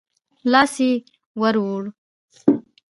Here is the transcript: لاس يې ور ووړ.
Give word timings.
لاس 0.51 0.73
يې 0.85 0.91
ور 1.39 1.55
ووړ. 1.63 1.83